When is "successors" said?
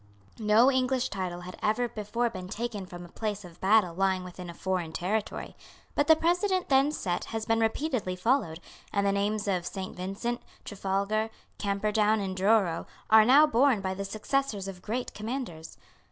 14.03-14.67